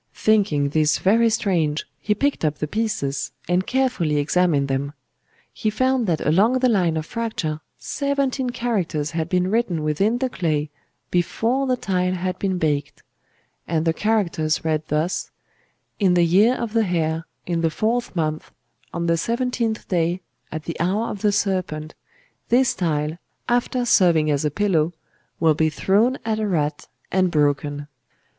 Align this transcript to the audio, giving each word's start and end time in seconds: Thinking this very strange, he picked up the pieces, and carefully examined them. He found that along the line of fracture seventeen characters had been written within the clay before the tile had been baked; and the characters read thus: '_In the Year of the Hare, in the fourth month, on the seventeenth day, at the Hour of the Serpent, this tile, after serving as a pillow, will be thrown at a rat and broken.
Thinking 0.15 0.69
this 0.69 0.97
very 0.97 1.29
strange, 1.29 1.85
he 1.99 2.15
picked 2.15 2.43
up 2.43 2.57
the 2.57 2.65
pieces, 2.67 3.33
and 3.47 3.67
carefully 3.67 4.17
examined 4.17 4.67
them. 4.67 4.93
He 5.53 5.69
found 5.69 6.07
that 6.07 6.21
along 6.21 6.57
the 6.57 6.69
line 6.69 6.97
of 6.97 7.05
fracture 7.05 7.59
seventeen 7.77 8.49
characters 8.49 9.11
had 9.11 9.29
been 9.29 9.51
written 9.51 9.83
within 9.83 10.17
the 10.17 10.27
clay 10.27 10.71
before 11.11 11.67
the 11.67 11.77
tile 11.77 12.15
had 12.15 12.39
been 12.39 12.57
baked; 12.57 13.03
and 13.67 13.85
the 13.85 13.93
characters 13.93 14.65
read 14.65 14.81
thus: 14.87 15.29
'_In 15.99 16.15
the 16.15 16.25
Year 16.25 16.55
of 16.55 16.73
the 16.73 16.81
Hare, 16.85 17.27
in 17.45 17.61
the 17.61 17.69
fourth 17.69 18.15
month, 18.15 18.49
on 18.91 19.05
the 19.05 19.17
seventeenth 19.17 19.87
day, 19.87 20.21
at 20.51 20.63
the 20.63 20.79
Hour 20.79 21.09
of 21.11 21.21
the 21.21 21.31
Serpent, 21.31 21.93
this 22.49 22.73
tile, 22.73 23.19
after 23.47 23.85
serving 23.85 24.31
as 24.31 24.43
a 24.43 24.49
pillow, 24.49 24.93
will 25.39 25.53
be 25.53 25.69
thrown 25.69 26.17
at 26.25 26.39
a 26.39 26.47
rat 26.47 26.87
and 27.11 27.29
broken. 27.29 27.87